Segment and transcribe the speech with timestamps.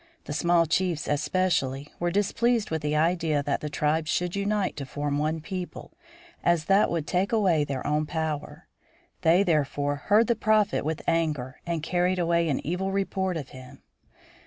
[0.23, 4.85] The small chiefs especially were displeased with the idea that the tribes should unite to
[4.87, 5.91] form one people,
[6.43, 8.67] as that would take away their own power.
[9.21, 13.83] They, therefore, heard the Prophet with anger, and carried away an evil report of him.